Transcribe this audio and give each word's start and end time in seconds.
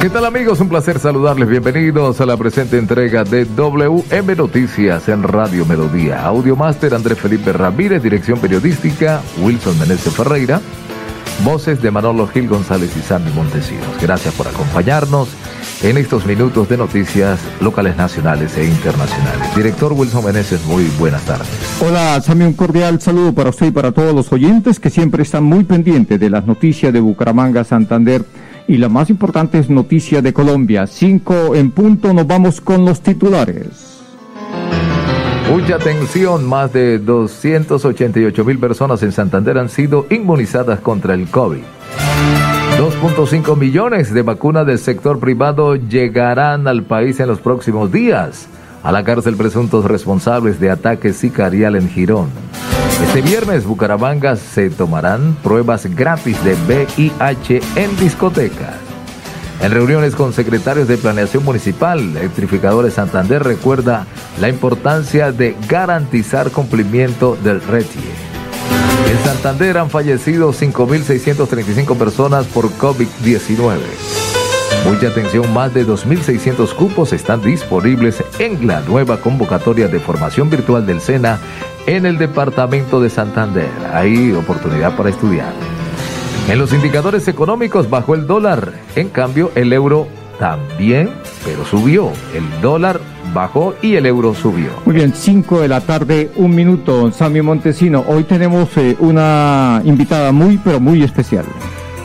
¿Qué 0.00 0.08
tal 0.08 0.24
amigos? 0.24 0.58
Un 0.60 0.70
placer 0.70 0.98
saludarles. 0.98 1.46
Bienvenidos 1.46 2.22
a 2.22 2.26
la 2.26 2.34
presente 2.38 2.78
entrega 2.78 3.22
de 3.22 3.44
WM 3.44 4.34
Noticias 4.34 5.10
en 5.10 5.22
Radio 5.22 5.66
Melodía. 5.66 6.24
Audio 6.24 6.56
Master 6.56 6.94
Andrés 6.94 7.18
Felipe 7.18 7.52
Ramírez, 7.52 8.02
dirección 8.02 8.38
periodística 8.38 9.20
Wilson 9.42 9.78
Meneses 9.78 10.14
Ferreira. 10.14 10.62
Voces 11.44 11.82
de 11.82 11.90
Manolo 11.90 12.26
Gil 12.28 12.48
González 12.48 12.96
y 12.96 13.00
Sandy 13.00 13.30
Montesinos. 13.32 14.00
Gracias 14.00 14.32
por 14.32 14.48
acompañarnos 14.48 15.28
en 15.82 15.98
estos 15.98 16.24
minutos 16.24 16.70
de 16.70 16.78
noticias 16.78 17.38
locales, 17.60 17.94
nacionales 17.98 18.56
e 18.56 18.64
internacionales. 18.64 19.54
Director 19.54 19.92
Wilson 19.92 20.24
Meneses, 20.24 20.64
muy 20.64 20.84
buenas 20.98 21.26
tardes. 21.26 21.48
Hola, 21.86 22.22
Sammy, 22.22 22.44
un 22.44 22.54
cordial 22.54 23.02
saludo 23.02 23.34
para 23.34 23.50
usted 23.50 23.66
y 23.66 23.70
para 23.70 23.92
todos 23.92 24.14
los 24.14 24.32
oyentes 24.32 24.80
que 24.80 24.88
siempre 24.88 25.24
están 25.24 25.44
muy 25.44 25.64
pendientes 25.64 26.18
de 26.18 26.30
las 26.30 26.46
noticias 26.46 26.90
de 26.90 27.00
Bucaramanga, 27.00 27.64
Santander 27.64 28.24
y 28.70 28.76
la 28.76 28.88
más 28.88 29.10
importante 29.10 29.58
es 29.58 29.68
noticia 29.68 30.22
de 30.22 30.32
Colombia. 30.32 30.86
Cinco 30.86 31.56
en 31.56 31.72
punto, 31.72 32.12
nos 32.12 32.24
vamos 32.24 32.60
con 32.60 32.84
los 32.84 33.00
titulares. 33.00 33.98
Mucha 35.50 35.74
atención, 35.74 36.48
más 36.48 36.72
de 36.72 37.00
288 37.00 38.44
mil 38.44 38.60
personas 38.60 39.02
en 39.02 39.10
Santander 39.10 39.58
han 39.58 39.70
sido 39.70 40.06
inmunizadas 40.08 40.78
contra 40.78 41.14
el 41.14 41.26
COVID. 41.26 41.62
2.5 42.78 43.56
millones 43.56 44.14
de 44.14 44.22
vacunas 44.22 44.64
del 44.64 44.78
sector 44.78 45.18
privado 45.18 45.74
llegarán 45.74 46.68
al 46.68 46.84
país 46.84 47.18
en 47.18 47.26
los 47.26 47.40
próximos 47.40 47.90
días. 47.90 48.46
A 48.84 48.92
la 48.92 49.02
cárcel 49.02 49.34
presuntos 49.34 49.84
responsables 49.84 50.60
de 50.60 50.70
ataques 50.70 51.16
sicarial 51.16 51.74
en 51.74 51.88
Girón. 51.88 52.28
Este 53.02 53.22
viernes, 53.22 53.64
Bucaramanga 53.64 54.36
se 54.36 54.70
tomarán 54.70 55.34
pruebas 55.42 55.86
gratis 55.86 56.36
de 56.44 56.54
VIH 56.54 57.60
en 57.76 57.96
discotecas. 57.98 58.76
En 59.62 59.72
reuniones 59.72 60.14
con 60.14 60.32
secretarios 60.32 60.88
de 60.88 60.96
Planeación 60.96 61.44
Municipal, 61.44 61.98
Electrificadores 62.16 62.94
Santander 62.94 63.42
recuerda 63.42 64.06
la 64.40 64.48
importancia 64.48 65.32
de 65.32 65.56
garantizar 65.68 66.50
cumplimiento 66.50 67.36
del 67.42 67.60
RETIE. 67.60 68.00
En 69.10 69.18
Santander 69.24 69.78
han 69.78 69.90
fallecido 69.90 70.52
5.635 70.52 71.96
personas 71.96 72.46
por 72.46 72.70
COVID-19. 72.70 74.19
Mucha 74.84 75.08
atención, 75.08 75.52
más 75.52 75.74
de 75.74 75.86
2.600 75.86 76.74
cupos 76.74 77.12
están 77.12 77.42
disponibles 77.42 78.24
en 78.38 78.66
la 78.66 78.80
nueva 78.80 79.18
convocatoria 79.18 79.88
de 79.88 80.00
formación 80.00 80.48
virtual 80.48 80.86
del 80.86 81.00
SENA 81.00 81.38
en 81.86 82.06
el 82.06 82.16
departamento 82.18 83.00
de 83.00 83.10
Santander. 83.10 83.68
Hay 83.92 84.32
oportunidad 84.32 84.96
para 84.96 85.10
estudiar. 85.10 85.52
En 86.48 86.58
los 86.58 86.72
indicadores 86.72 87.28
económicos 87.28 87.90
bajó 87.90 88.14
el 88.14 88.26
dólar, 88.26 88.72
en 88.96 89.10
cambio 89.10 89.52
el 89.54 89.72
euro 89.72 90.08
también, 90.38 91.10
pero 91.44 91.64
subió. 91.66 92.10
El 92.34 92.62
dólar 92.62 93.00
bajó 93.34 93.74
y 93.82 93.96
el 93.96 94.06
euro 94.06 94.34
subió. 94.34 94.70
Muy 94.86 94.94
bien, 94.94 95.12
5 95.14 95.60
de 95.60 95.68
la 95.68 95.82
tarde, 95.82 96.30
un 96.36 96.54
minuto, 96.54 97.12
Sammy 97.12 97.42
Montesino. 97.42 98.02
Hoy 98.08 98.24
tenemos 98.24 98.76
eh, 98.78 98.96
una 98.98 99.82
invitada 99.84 100.32
muy, 100.32 100.58
pero 100.58 100.80
muy 100.80 101.02
especial. 101.02 101.44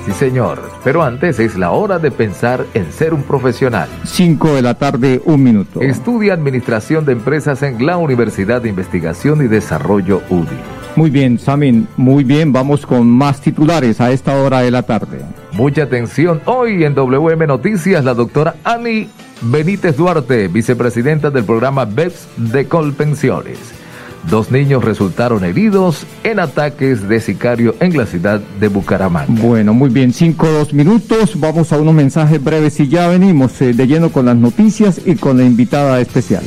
Sí, 0.05 0.11
señor. 0.11 0.61
Pero 0.83 1.01
antes 1.01 1.39
es 1.39 1.57
la 1.57 1.71
hora 1.71 1.97
de 1.97 2.11
pensar 2.11 2.63
en 2.75 2.91
ser 2.91 3.13
un 3.13 3.23
profesional. 3.23 3.89
5 4.03 4.53
de 4.53 4.61
la 4.61 4.75
tarde, 4.75 5.19
un 5.25 5.41
minuto. 5.41 5.81
Estudia 5.81 6.33
Administración 6.33 7.05
de 7.05 7.13
Empresas 7.13 7.63
en 7.63 7.83
la 7.83 7.97
Universidad 7.97 8.61
de 8.61 8.69
Investigación 8.69 9.43
y 9.43 9.47
Desarrollo 9.47 10.21
UDI. 10.29 10.59
Muy 10.95 11.09
bien, 11.09 11.39
Samin, 11.39 11.87
muy 11.97 12.23
bien. 12.23 12.53
Vamos 12.53 12.85
con 12.85 13.07
más 13.07 13.41
titulares 13.41 13.99
a 13.99 14.11
esta 14.11 14.37
hora 14.37 14.59
de 14.59 14.71
la 14.71 14.83
tarde. 14.83 15.21
Mucha 15.53 15.83
atención. 15.83 16.39
Hoy 16.45 16.83
en 16.83 16.93
WM 16.93 17.47
Noticias, 17.47 18.05
la 18.05 18.13
doctora 18.13 18.55
Ani 18.63 19.09
Benítez 19.41 19.97
Duarte, 19.97 20.47
vicepresidenta 20.47 21.31
del 21.31 21.43
programa 21.43 21.85
BEPS 21.85 22.27
de 22.37 22.67
Colpensiones. 22.67 23.84
Dos 24.29 24.51
niños 24.51 24.83
resultaron 24.83 25.43
heridos 25.43 26.05
en 26.23 26.39
ataques 26.39 27.07
de 27.07 27.19
sicario 27.19 27.75
en 27.79 27.95
la 27.95 28.05
ciudad 28.05 28.39
de 28.59 28.67
Bucaramanga. 28.67 29.31
Bueno, 29.41 29.73
muy 29.73 29.89
bien, 29.89 30.13
cinco 30.13 30.47
dos 30.47 30.73
minutos. 30.73 31.39
Vamos 31.39 31.71
a 31.71 31.77
unos 31.77 31.93
mensajes 31.93 32.43
breves 32.43 32.79
y 32.79 32.87
ya 32.87 33.07
venimos 33.07 33.61
eh, 33.61 33.73
de 33.73 33.87
lleno 33.87 34.11
con 34.11 34.25
las 34.25 34.35
noticias 34.35 35.01
y 35.05 35.15
con 35.15 35.37
la 35.37 35.43
invitada 35.43 36.01
especial. 36.01 36.43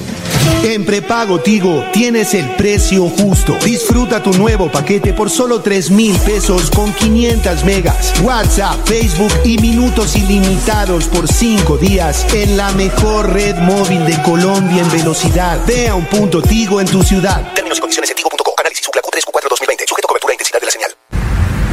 En 0.64 0.84
prepago 0.84 1.38
Tigo 1.38 1.84
tienes 1.92 2.34
el 2.34 2.48
precio 2.56 3.08
justo. 3.08 3.56
Disfruta 3.64 4.22
tu 4.22 4.32
nuevo 4.32 4.70
paquete 4.70 5.12
por 5.12 5.30
solo 5.30 5.60
3 5.60 5.90
mil 5.90 6.16
pesos 6.18 6.70
con 6.70 6.92
500 6.92 7.64
megas, 7.64 8.12
WhatsApp, 8.22 8.76
Facebook 8.86 9.32
y 9.44 9.56
minutos 9.58 10.16
ilimitados 10.16 11.04
por 11.06 11.28
5 11.28 11.78
días 11.78 12.26
en 12.34 12.56
la 12.56 12.72
mejor 12.72 13.32
red 13.32 13.56
móvil 13.56 14.04
de 14.04 14.20
Colombia 14.22 14.82
en 14.82 14.90
velocidad. 14.90 15.60
Ve 15.66 15.88
a 15.88 15.94
un 15.94 16.06
punto 16.06 16.42
Tigo 16.42 16.80
en 16.80 16.86
tu 16.86 17.02
ciudad. 17.02 17.52
Términos 17.54 17.78
y 17.78 17.80
condiciones 17.80 18.10
en 18.10 18.16
tigo.co. 18.16 18.54
Análisis 18.58 18.84
Q3 18.86 19.24
Q4 19.24 19.48
2020. 19.48 19.84
Sujeto 19.86 20.08
cobertura 20.08 20.32
e 20.32 20.34
intensidad 20.34 20.60
de 20.60 20.66
la 20.66 20.72
señal. 20.72 20.97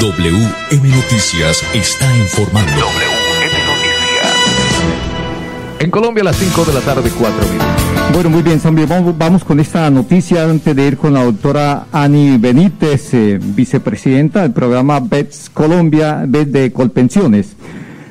WM 0.00 0.88
Noticias 0.90 1.64
está 1.72 2.14
informando. 2.18 2.70
WM 2.70 3.52
Noticias. 3.64 4.36
En 5.78 5.90
Colombia 5.90 6.20
a 6.20 6.24
las 6.24 6.36
5 6.36 6.64
de 6.66 6.74
la 6.74 6.80
tarde, 6.80 7.10
4 7.18 7.46
minutos. 7.46 7.66
Bueno, 8.12 8.28
muy 8.28 8.42
bien, 8.42 8.60
Sammy, 8.60 8.84
vamos, 8.84 9.16
vamos 9.16 9.42
con 9.42 9.58
esta 9.58 9.88
noticia 9.90 10.44
antes 10.44 10.76
de 10.76 10.86
ir 10.86 10.98
con 10.98 11.14
la 11.14 11.24
doctora 11.24 11.86
Ani 11.92 12.36
Benítez, 12.36 13.14
eh, 13.14 13.38
vicepresidenta 13.40 14.42
del 14.42 14.52
programa 14.52 15.00
BETS 15.00 15.48
Colombia, 15.48 16.24
BET 16.28 16.48
de 16.48 16.72
Colpensiones. 16.72 17.56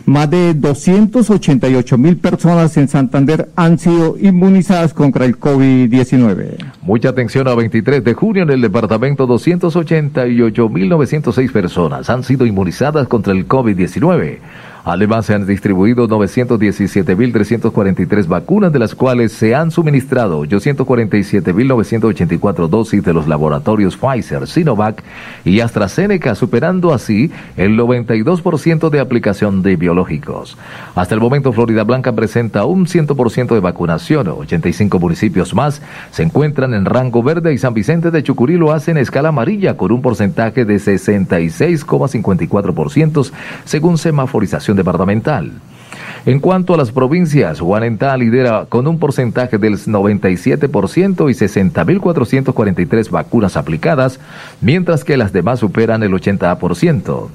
Más 0.06 0.30
de 0.30 0.54
288 0.54 1.98
mil 1.98 2.18
personas 2.18 2.78
en 2.78 2.88
Santander 2.88 3.50
han 3.56 3.80
sido 3.80 4.16
inmunizadas 4.20 4.94
contra 4.94 5.26
el 5.26 5.40
COVID-19. 5.40 6.58
Mucha 6.84 7.10
atención 7.10 7.48
a 7.48 7.56
23 7.56 8.04
de 8.04 8.14
junio 8.14 8.44
en 8.44 8.52
el 8.52 8.62
departamento 8.62 9.28
288.906 9.28 11.52
personas 11.52 12.12
han 12.12 12.24
sido 12.24 12.46
inmunizadas 12.46 13.08
contra 13.08 13.34
el 13.34 13.48
COVID-19. 13.48 14.38
Además, 14.86 15.26
se 15.26 15.34
han 15.34 15.46
distribuido 15.48 16.08
917.343 16.08 18.28
vacunas, 18.28 18.72
de 18.72 18.78
las 18.78 18.94
cuales 18.94 19.32
se 19.32 19.56
han 19.56 19.72
suministrado 19.72 20.44
847.984 20.44 22.70
dosis 22.70 23.04
de 23.04 23.12
los 23.12 23.28
laboratorios 23.28 23.98
Pfizer, 23.98 24.46
Sinovac 24.46 25.04
y 25.44 25.62
AstraZeneca, 25.62 26.36
superando 26.36 26.94
así 26.94 27.32
el 27.58 27.80
92% 27.80 28.92
de 28.92 29.00
aplicación 29.00 29.64
de 29.64 29.76
biológicos. 29.76 30.56
Hasta 30.94 31.16
el 31.16 31.22
momento, 31.22 31.52
Florida 31.52 31.84
Blanca 31.84 32.14
presenta 32.14 32.66
un 32.66 32.86
100% 32.86 33.56
de 33.56 33.62
vacunación. 33.62 34.28
85 34.28 35.00
municipios 35.00 35.56
más 35.56 35.82
se 36.12 36.22
encuentran 36.22 36.76
en 36.76 36.86
rango 36.86 37.24
verde 37.24 37.52
y 37.54 37.58
San 37.58 37.74
Vicente 37.74 38.12
de 38.12 38.22
Chucurí 38.22 38.56
lo 38.56 38.72
hace 38.72 38.92
en 38.92 38.98
escala 38.98 39.30
amarilla 39.30 39.78
con 39.78 39.92
un 39.92 40.04
porcentaje 40.04 40.64
de 40.64 40.76
66,54% 40.76 43.32
según 43.64 43.98
semaforización 43.98 44.75
departamental. 44.76 45.52
En 46.26 46.40
cuanto 46.40 46.74
a 46.74 46.78
las 46.78 46.92
provincias, 46.92 47.62
Guanentá 47.62 48.18
lidera 48.18 48.66
con 48.68 48.88
un 48.88 48.98
porcentaje 48.98 49.60
del 49.60 49.74
97% 49.78 51.30
y 51.30 51.34
60.443 51.34 53.10
vacunas 53.12 53.58
aplicadas, 53.58 54.20
mientras 54.60 55.04
que 55.04 55.18
las 55.18 55.34
demás 55.34 55.60
superan 55.60 56.02
el 56.02 56.14
80%. 56.14 57.30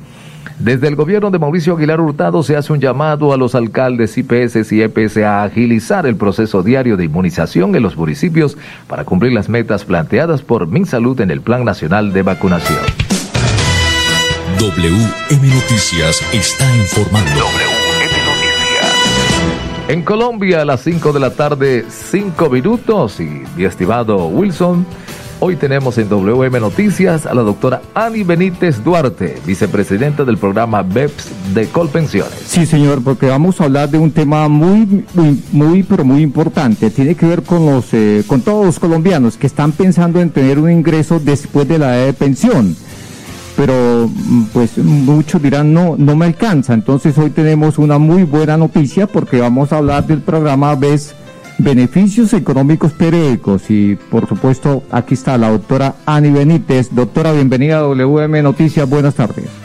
Desde 0.58 0.88
el 0.88 0.96
gobierno 0.96 1.30
de 1.30 1.38
Mauricio 1.38 1.74
Aguilar 1.74 2.00
Hurtado 2.00 2.42
se 2.42 2.56
hace 2.56 2.72
un 2.72 2.80
llamado 2.80 3.32
a 3.32 3.36
los 3.36 3.54
alcaldes 3.54 4.18
IPS 4.18 4.72
y 4.72 4.82
EPS 4.82 5.18
a 5.18 5.44
agilizar 5.44 6.04
el 6.04 6.16
proceso 6.16 6.62
diario 6.62 6.96
de 6.96 7.04
inmunización 7.04 7.74
en 7.76 7.82
los 7.82 7.96
municipios 7.96 8.58
para 8.86 9.04
cumplir 9.04 9.32
las 9.32 9.48
metas 9.48 9.84
planteadas 9.84 10.42
por 10.42 10.66
MinSalud 10.66 11.20
en 11.20 11.30
el 11.30 11.40
Plan 11.40 11.64
Nacional 11.64 12.12
de 12.12 12.22
Vacunación. 12.22 12.99
WM 14.60 15.54
Noticias 15.54 16.20
está 16.34 16.76
informando. 16.76 17.30
WM 17.30 18.12
Noticias. 18.26 18.94
En 19.88 20.02
Colombia 20.02 20.60
a 20.60 20.64
las 20.66 20.82
5 20.82 21.14
de 21.14 21.20
la 21.20 21.30
tarde, 21.30 21.86
5 21.88 22.50
minutos. 22.50 23.20
Y 23.20 23.42
mi 23.56 23.64
estimado 23.64 24.26
Wilson, 24.26 24.84
hoy 25.40 25.56
tenemos 25.56 25.96
en 25.96 26.10
WM 26.10 26.60
Noticias 26.60 27.24
a 27.24 27.32
la 27.32 27.40
doctora 27.40 27.80
Ani 27.94 28.22
Benítez 28.22 28.84
Duarte, 28.84 29.40
vicepresidenta 29.46 30.26
del 30.26 30.36
programa 30.36 30.82
BEPS 30.82 31.54
de 31.54 31.66
Colpensiones. 31.68 32.34
Sí, 32.44 32.66
señor, 32.66 33.02
porque 33.02 33.28
vamos 33.28 33.62
a 33.62 33.64
hablar 33.64 33.88
de 33.88 33.96
un 33.96 34.10
tema 34.10 34.46
muy, 34.48 35.06
muy, 35.14 35.42
muy 35.52 35.82
pero 35.84 36.04
muy 36.04 36.20
importante. 36.20 36.90
Tiene 36.90 37.14
que 37.14 37.24
ver 37.24 37.44
con 37.44 37.64
los, 37.64 37.94
eh, 37.94 38.24
con 38.26 38.42
todos 38.42 38.66
los 38.66 38.78
colombianos 38.78 39.38
que 39.38 39.46
están 39.46 39.72
pensando 39.72 40.20
en 40.20 40.28
tener 40.28 40.58
un 40.58 40.70
ingreso 40.70 41.18
después 41.18 41.66
de 41.66 41.78
la 41.78 41.96
edad 41.96 42.04
de 42.04 42.12
pensión 42.12 42.76
pero 43.60 44.08
mm, 44.08 44.44
pues 44.54 44.78
muchos 44.78 45.42
dirán 45.42 45.74
no, 45.74 45.94
no 45.98 46.16
me 46.16 46.24
alcanza. 46.24 46.72
Entonces 46.72 47.18
hoy 47.18 47.28
tenemos 47.28 47.76
una 47.76 47.98
muy 47.98 48.22
buena 48.22 48.56
noticia 48.56 49.06
porque 49.06 49.38
vamos 49.38 49.70
a 49.70 49.76
hablar 49.76 50.06
del 50.06 50.22
programa 50.22 50.74
BES 50.74 51.14
Beneficios 51.58 52.32
Económicos 52.32 52.92
Periódicos 52.92 53.70
y 53.70 53.96
por 53.96 54.26
supuesto 54.26 54.82
aquí 54.90 55.12
está 55.12 55.36
la 55.36 55.50
doctora 55.50 55.96
Ani 56.06 56.30
Benítez. 56.30 56.88
Doctora, 56.90 57.32
bienvenida 57.32 57.80
a 57.80 57.82
WM 57.82 58.42
Noticias, 58.42 58.88
buenas 58.88 59.14
tardes. 59.14 59.59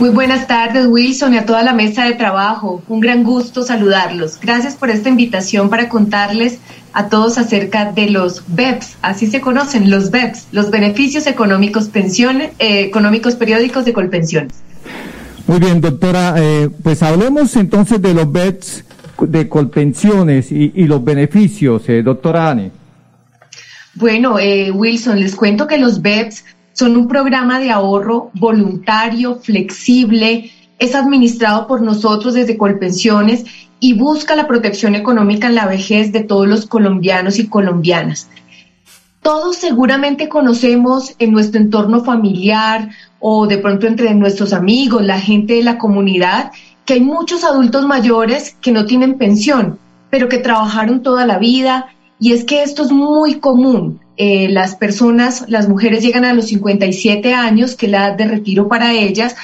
Muy 0.00 0.08
buenas 0.08 0.46
tardes, 0.46 0.86
Wilson, 0.86 1.34
y 1.34 1.36
a 1.36 1.44
toda 1.44 1.62
la 1.62 1.74
mesa 1.74 2.06
de 2.06 2.14
trabajo. 2.14 2.82
Un 2.88 3.00
gran 3.00 3.22
gusto 3.22 3.62
saludarlos. 3.62 4.40
Gracias 4.40 4.74
por 4.74 4.88
esta 4.88 5.10
invitación 5.10 5.68
para 5.68 5.90
contarles 5.90 6.58
a 6.94 7.10
todos 7.10 7.36
acerca 7.36 7.92
de 7.92 8.08
los 8.08 8.42
BEPS, 8.48 8.96
así 9.02 9.26
se 9.26 9.42
conocen, 9.42 9.90
los 9.90 10.10
BEPS, 10.10 10.46
los 10.52 10.70
beneficios 10.70 11.26
económicos 11.26 11.88
pensiones, 11.88 12.52
eh, 12.58 12.80
económicos 12.80 13.34
periódicos 13.34 13.84
de 13.84 13.92
Colpensiones. 13.92 14.54
Muy 15.46 15.58
bien, 15.58 15.82
doctora, 15.82 16.34
eh, 16.38 16.70
pues 16.82 17.02
hablemos 17.02 17.54
entonces 17.56 18.00
de 18.00 18.14
los 18.14 18.32
BEPS 18.32 18.84
de 19.20 19.50
Colpensiones 19.50 20.50
y, 20.50 20.72
y 20.76 20.84
los 20.84 21.04
beneficios, 21.04 21.86
eh, 21.90 22.02
doctora 22.02 22.50
Ani. 22.50 22.70
Bueno, 23.96 24.36
Wilson, 24.72 25.20
les 25.20 25.34
cuento 25.36 25.66
que 25.66 25.76
los 25.76 26.00
BEPS 26.00 26.44
son 26.80 26.96
un 26.96 27.08
programa 27.08 27.60
de 27.60 27.70
ahorro 27.70 28.30
voluntario, 28.32 29.34
flexible, 29.34 30.50
es 30.78 30.94
administrado 30.94 31.66
por 31.66 31.82
nosotros 31.82 32.32
desde 32.32 32.56
Colpensiones 32.56 33.44
y 33.80 33.92
busca 33.92 34.34
la 34.34 34.46
protección 34.46 34.94
económica 34.94 35.48
en 35.48 35.56
la 35.56 35.66
vejez 35.66 36.10
de 36.10 36.22
todos 36.22 36.48
los 36.48 36.64
colombianos 36.64 37.38
y 37.38 37.48
colombianas. 37.48 38.30
Todos 39.20 39.56
seguramente 39.56 40.30
conocemos 40.30 41.14
en 41.18 41.32
nuestro 41.32 41.60
entorno 41.60 42.02
familiar 42.02 42.88
o 43.18 43.46
de 43.46 43.58
pronto 43.58 43.86
entre 43.86 44.14
nuestros 44.14 44.54
amigos, 44.54 45.04
la 45.04 45.20
gente 45.20 45.56
de 45.56 45.62
la 45.62 45.76
comunidad, 45.76 46.50
que 46.86 46.94
hay 46.94 47.00
muchos 47.02 47.44
adultos 47.44 47.86
mayores 47.86 48.56
que 48.62 48.72
no 48.72 48.86
tienen 48.86 49.18
pensión, 49.18 49.78
pero 50.08 50.30
que 50.30 50.38
trabajaron 50.38 51.02
toda 51.02 51.26
la 51.26 51.36
vida 51.38 51.88
y 52.18 52.32
es 52.32 52.44
que 52.44 52.62
esto 52.62 52.84
es 52.84 52.90
muy 52.90 53.34
común. 53.34 54.00
Eh, 54.22 54.50
las 54.50 54.76
personas, 54.76 55.46
las 55.48 55.66
mujeres 55.66 56.02
llegan 56.02 56.26
a 56.26 56.34
los 56.34 56.48
57 56.48 57.32
años, 57.32 57.74
que 57.74 57.86
es 57.86 57.92
la 57.92 58.08
edad 58.08 58.18
de 58.18 58.26
retiro 58.26 58.68
para 58.68 58.92
ellas, 58.92 59.34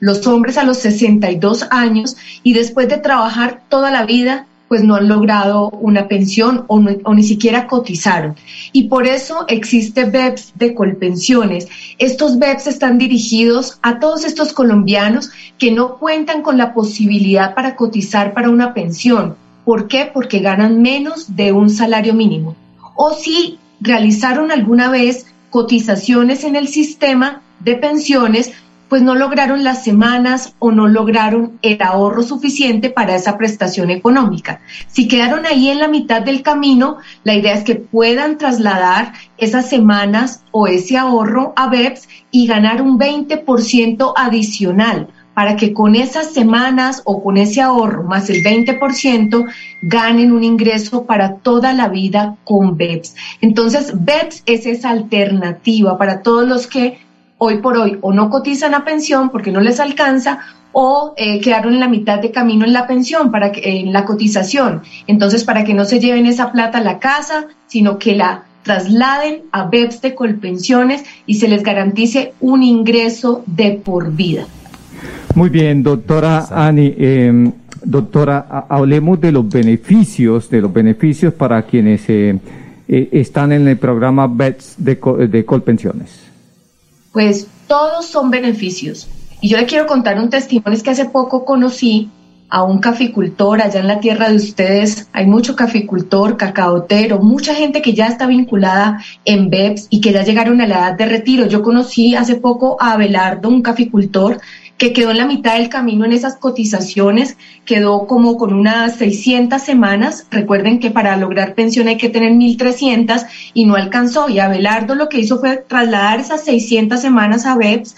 los 0.00 0.26
hombres 0.26 0.56
a 0.56 0.64
los 0.64 0.78
62 0.78 1.66
años 1.70 2.16
y 2.42 2.54
después 2.54 2.88
de 2.88 2.96
trabajar 2.96 3.60
toda 3.68 3.90
la 3.90 4.06
vida, 4.06 4.46
pues 4.68 4.84
no 4.84 4.94
han 4.94 5.06
logrado 5.06 5.68
una 5.68 6.08
pensión 6.08 6.64
o, 6.68 6.82
o, 7.04 7.14
ni 7.14 7.22
siquiera 7.24 7.66
cotizaron. 7.66 8.34
Y 8.72 8.84
por 8.84 9.06
eso 9.06 9.44
existe 9.48 10.04
BEPS 10.06 10.52
de 10.54 10.74
Colpensiones. 10.74 11.68
Estos 11.98 12.38
BEPS 12.38 12.68
están 12.68 12.96
dirigidos 12.96 13.80
a 13.82 14.00
todos 14.00 14.24
estos 14.24 14.54
colombianos 14.54 15.30
que 15.58 15.72
no 15.72 15.98
cuentan 15.98 16.40
con 16.40 16.56
la 16.56 16.72
posibilidad 16.72 17.54
para 17.54 17.76
cotizar 17.76 18.32
para 18.32 18.48
una 18.48 18.72
pensión. 18.72 19.36
¿Por 19.66 19.88
qué? 19.88 20.10
Porque 20.10 20.38
ganan 20.38 20.80
menos 20.80 21.36
de 21.36 21.52
un 21.52 21.68
salario 21.68 22.14
mínimo. 22.14 22.56
O 22.96 23.12
si 23.12 23.58
realizaron 23.82 24.52
alguna 24.52 24.88
vez 24.90 25.26
cotizaciones 25.50 26.44
en 26.44 26.56
el 26.56 26.68
sistema 26.68 27.42
de 27.60 27.74
pensiones, 27.74 28.52
pues 28.88 29.02
no 29.02 29.14
lograron 29.14 29.64
las 29.64 29.84
semanas 29.84 30.54
o 30.58 30.70
no 30.70 30.86
lograron 30.86 31.58
el 31.62 31.80
ahorro 31.80 32.22
suficiente 32.22 32.90
para 32.90 33.16
esa 33.16 33.38
prestación 33.38 33.90
económica. 33.90 34.60
Si 34.86 35.08
quedaron 35.08 35.46
ahí 35.46 35.70
en 35.70 35.78
la 35.78 35.88
mitad 35.88 36.20
del 36.20 36.42
camino, 36.42 36.98
la 37.24 37.34
idea 37.34 37.54
es 37.54 37.64
que 37.64 37.76
puedan 37.76 38.36
trasladar 38.36 39.14
esas 39.38 39.68
semanas 39.68 40.42
o 40.50 40.66
ese 40.66 40.98
ahorro 40.98 41.54
a 41.56 41.68
BEPS 41.68 42.08
y 42.30 42.46
ganar 42.46 42.82
un 42.82 42.98
20% 42.98 44.12
adicional 44.14 45.08
para 45.34 45.56
que 45.56 45.72
con 45.72 45.94
esas 45.94 46.32
semanas 46.32 47.02
o 47.04 47.22
con 47.22 47.36
ese 47.36 47.60
ahorro 47.60 48.04
más 48.04 48.28
el 48.30 48.42
20% 48.42 49.46
ganen 49.82 50.32
un 50.32 50.44
ingreso 50.44 51.04
para 51.04 51.36
toda 51.36 51.72
la 51.72 51.88
vida 51.88 52.36
con 52.44 52.76
BEPS. 52.76 53.14
Entonces, 53.40 53.92
BEPS 54.04 54.42
es 54.46 54.66
esa 54.66 54.90
alternativa 54.90 55.98
para 55.98 56.22
todos 56.22 56.46
los 56.46 56.66
que 56.66 56.98
hoy 57.38 57.58
por 57.58 57.76
hoy 57.76 57.98
o 58.02 58.12
no 58.12 58.30
cotizan 58.30 58.74
a 58.74 58.84
pensión 58.84 59.30
porque 59.30 59.50
no 59.50 59.60
les 59.60 59.80
alcanza 59.80 60.40
o 60.72 61.12
eh, 61.16 61.40
quedaron 61.40 61.74
en 61.74 61.80
la 61.80 61.88
mitad 61.88 62.18
de 62.18 62.30
camino 62.30 62.64
en 62.64 62.72
la 62.72 62.86
pensión, 62.86 63.30
para 63.30 63.52
en 63.54 63.92
la 63.92 64.04
cotización. 64.04 64.82
Entonces, 65.06 65.44
para 65.44 65.64
que 65.64 65.74
no 65.74 65.84
se 65.84 66.00
lleven 66.00 66.26
esa 66.26 66.50
plata 66.50 66.78
a 66.78 66.82
la 66.82 66.98
casa, 66.98 67.46
sino 67.66 67.98
que 67.98 68.16
la 68.16 68.44
trasladen 68.62 69.42
a 69.52 69.64
BEPS 69.64 70.02
de 70.02 70.14
Colpensiones 70.14 71.04
y 71.26 71.34
se 71.34 71.48
les 71.48 71.62
garantice 71.62 72.32
un 72.40 72.62
ingreso 72.62 73.42
de 73.46 73.72
por 73.72 74.12
vida. 74.12 74.46
Muy 75.34 75.48
bien, 75.48 75.82
doctora 75.82 76.46
Ani. 76.50 76.94
Eh, 76.96 77.52
doctora, 77.84 78.66
hablemos 78.68 79.20
de 79.20 79.32
los 79.32 79.48
beneficios, 79.48 80.48
de 80.50 80.60
los 80.60 80.72
beneficios 80.72 81.34
para 81.34 81.62
quienes 81.62 82.08
eh, 82.08 82.38
eh, 82.88 83.08
están 83.12 83.52
en 83.52 83.66
el 83.68 83.78
programa 83.78 84.26
BETS 84.26 84.74
de, 84.78 84.98
de 85.28 85.44
Colpensiones. 85.44 86.20
Pues 87.12 87.46
todos 87.66 88.06
son 88.06 88.30
beneficios. 88.30 89.08
Y 89.40 89.48
yo 89.48 89.56
le 89.58 89.66
quiero 89.66 89.86
contar 89.86 90.18
un 90.18 90.30
testimonio, 90.30 90.76
es 90.76 90.82
que 90.82 90.90
hace 90.90 91.06
poco 91.06 91.44
conocí 91.44 92.10
a 92.52 92.62
un 92.62 92.80
caficultor 92.80 93.62
allá 93.62 93.80
en 93.80 93.88
la 93.88 93.98
tierra 93.98 94.28
de 94.28 94.36
ustedes. 94.36 95.08
Hay 95.14 95.26
mucho 95.26 95.56
caficultor, 95.56 96.36
cacaotero, 96.36 97.18
mucha 97.18 97.54
gente 97.54 97.80
que 97.80 97.94
ya 97.94 98.08
está 98.08 98.26
vinculada 98.26 99.02
en 99.24 99.48
BEPS 99.48 99.86
y 99.88 100.02
que 100.02 100.12
ya 100.12 100.22
llegaron 100.22 100.60
a 100.60 100.66
la 100.66 100.74
edad 100.74 100.98
de 100.98 101.06
retiro. 101.06 101.46
Yo 101.46 101.62
conocí 101.62 102.14
hace 102.14 102.34
poco 102.34 102.76
a 102.78 102.92
Abelardo, 102.92 103.48
un 103.48 103.62
caficultor 103.62 104.38
que 104.78 104.92
quedó 104.92 105.10
en 105.10 105.18
la 105.18 105.26
mitad 105.26 105.58
del 105.58 105.68
camino 105.68 106.04
en 106.04 106.12
esas 106.12 106.36
cotizaciones, 106.36 107.36
quedó 107.64 108.06
como 108.06 108.36
con 108.36 108.52
unas 108.52 108.96
600 108.96 109.62
semanas. 109.62 110.26
Recuerden 110.30 110.80
que 110.80 110.90
para 110.90 111.16
lograr 111.16 111.54
pensión 111.54 111.88
hay 111.88 111.96
que 111.96 112.08
tener 112.08 112.32
1.300 112.32 113.26
y 113.54 113.64
no 113.64 113.76
alcanzó. 113.76 114.28
Y 114.28 114.40
Abelardo 114.40 114.94
lo 114.94 115.08
que 115.08 115.20
hizo 115.20 115.38
fue 115.38 115.58
trasladar 115.58 116.20
esas 116.20 116.44
600 116.44 117.00
semanas 117.00 117.46
a 117.46 117.56
BEPS 117.56 117.94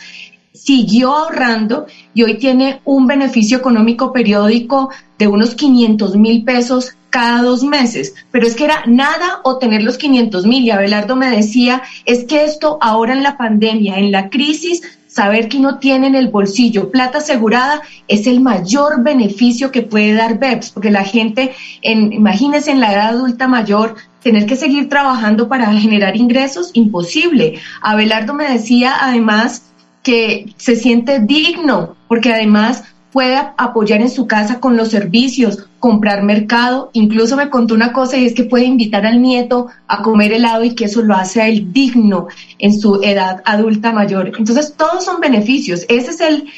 siguió 0.55 1.15
ahorrando 1.15 1.87
y 2.15 2.23
hoy 2.23 2.39
tiene 2.39 2.81
un 2.85 3.07
beneficio 3.07 3.59
económico 3.59 4.13
periódico 4.13 4.91
de 5.19 5.27
unos 5.27 5.55
500 5.57 6.17
mil 6.17 6.45
pesos 6.45 6.97
cada 7.11 7.43
dos 7.43 7.63
meses, 7.63 8.15
pero 8.33 8.45
es 8.45 8.57
que 8.57 8.65
era 8.65 8.83
nada 8.87 9.41
o 9.45 9.59
tener 9.59 9.83
los 9.83 9.99
500 9.99 10.47
mil. 10.47 10.65
Y 10.65 10.71
Abelardo 10.71 11.15
me 11.15 11.31
decía, 11.31 11.83
es 12.07 12.25
que 12.25 12.45
esto 12.45 12.79
ahora 12.81 13.13
en 13.13 13.23
la 13.23 13.37
pandemia, 13.37 13.99
en 13.99 14.11
la 14.11 14.31
crisis, 14.31 14.83
saber 15.15 15.49
que 15.49 15.59
uno 15.59 15.79
tiene 15.79 16.09
en 16.09 16.17
el 16.17 16.29
bolsillo 16.29 16.91
plata 16.91 17.19
asegurada 17.19 17.83
es 18.09 18.27
el 18.27 18.41
mayor 18.41 19.05
beneficio 19.05 19.71
que 19.71 19.83
puede 19.83 20.13
dar 20.15 20.41
BEPS, 20.41 20.71
porque 20.71 20.91
la 20.91 21.05
gente, 21.05 21.53
en, 21.83 22.13
imagínense 22.13 22.73
en 22.73 22.81
la 22.81 22.93
edad 22.93 23.09
adulta 23.11 23.47
mayor, 23.47 23.95
tener 24.25 24.45
que 24.47 24.57
seguir 24.57 24.89
trabajando 24.89 25.47
para 25.47 25.73
generar 25.73 26.17
ingresos, 26.17 26.71
imposible. 26.73 27.61
Abelardo 27.81 28.35
me 28.35 28.51
decía 28.51 28.97
además 29.01 29.71
que 30.03 30.53
se 30.57 30.75
siente 30.75 31.21
digno, 31.21 31.95
porque 32.09 32.33
además 32.33 32.83
pueda 33.15 33.55
apoyar 33.59 34.01
en 34.01 34.11
su 34.11 34.27
casa 34.27 34.59
con 34.59 34.77
los 34.77 34.89
servicios, 34.89 35.69
comprar 35.79 36.25
mercado. 36.25 36.91
Incluso 36.95 37.37
me 37.37 37.49
contó 37.49 37.73
una 37.73 37.93
cosa 37.93 38.17
y 38.17 38.27
es 38.27 38.35
que 38.35 38.43
puede 38.43 38.65
invitar 38.65 39.07
al 39.07 39.23
nieto 39.23 39.69
a 39.87 40.03
comer 40.03 40.33
helado 40.33 40.65
y 40.65 40.75
que 40.75 40.87
eso 40.87 41.01
lo 41.01 41.15
hace 41.15 41.41
a 41.41 41.47
él 41.47 41.73
digno 41.73 42.27
en 42.59 42.77
su 42.77 43.05
edad 43.05 43.41
adulta 43.45 43.93
mayor. 43.93 44.33
Entonces, 44.37 44.75
todos 44.77 45.05
son 45.05 45.21
beneficios. 45.21 45.87
Ese 45.89 46.11
es 46.11 46.21
el, 46.21 46.51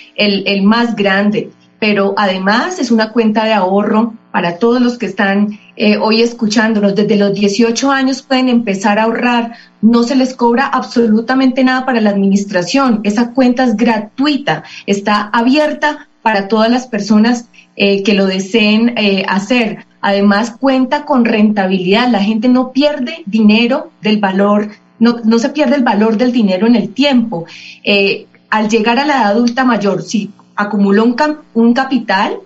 el, 0.47 0.63
más 0.63 0.97
grande. 0.97 1.51
Pero 1.79 2.15
además 2.17 2.79
es 2.79 2.91
una 2.91 3.13
cuenta 3.13 3.45
de 3.45 3.53
ahorro 3.53 4.15
para 4.31 4.57
todos 4.57 4.81
los 4.81 4.97
que 4.97 5.05
están 5.05 5.59
eh, 5.77 5.99
hoy 5.99 6.23
escuchándonos. 6.23 6.95
Desde 6.95 7.17
los 7.17 7.35
18 7.35 7.91
años 7.91 8.23
pueden 8.23 8.49
empezar 8.49 8.99
a 8.99 9.03
ahorrar. 9.03 9.53
No 9.83 10.05
se 10.05 10.17
les 10.17 10.33
cobra 10.33 10.69
absolutamente 10.69 11.63
nada 11.63 11.85
para 11.85 12.01
la 12.01 12.09
administración. 12.09 13.01
Esa 13.05 13.33
cuenta 13.35 13.65
es 13.65 13.77
gratuita. 13.77 14.65
Está 14.87 15.29
abierta 15.35 16.09
para 16.27 16.49
todas 16.49 16.69
las 16.69 16.89
personas 16.89 17.49
eh, 17.77 18.03
que 18.03 18.13
lo 18.13 18.27
deseen 18.27 18.99
eh, 18.99 19.25
hacer. 19.29 19.87
Además, 20.01 20.57
cuenta 20.59 21.05
con 21.05 21.25
rentabilidad. 21.25 22.09
La 22.09 22.21
gente 22.21 22.49
no 22.49 22.73
pierde 22.73 23.23
dinero 23.27 23.93
del 24.03 24.19
valor, 24.19 24.71
no, 24.99 25.19
no 25.23 25.39
se 25.39 25.51
pierde 25.51 25.77
el 25.77 25.85
valor 25.85 26.17
del 26.17 26.33
dinero 26.33 26.67
en 26.67 26.75
el 26.75 26.93
tiempo. 26.93 27.47
Eh, 27.85 28.27
al 28.51 28.69
llegar 28.69 28.99
a 28.99 29.07
la 29.07 29.19
edad 29.19 29.27
adulta 29.27 29.63
mayor, 29.63 30.03
si 30.03 30.33
acumula 30.57 31.05
un, 31.05 31.15
un 31.55 31.75
capital, 31.75 32.39